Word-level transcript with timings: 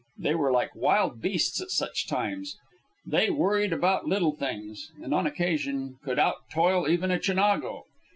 They 0.17 0.33
were 0.33 0.51
like 0.51 0.75
wild 0.75 1.21
beasts 1.21 1.61
at 1.61 1.69
such 1.69 2.07
times. 2.07 2.57
They 3.05 3.29
worried 3.29 3.71
about 3.71 4.07
little 4.07 4.35
things, 4.35 4.91
and 4.99 5.13
on 5.13 5.27
occasion 5.27 5.97
could 6.03 6.17
out 6.17 6.49
toil 6.51 6.89
even 6.89 7.11
a 7.11 7.19
Chinago. 7.19 7.83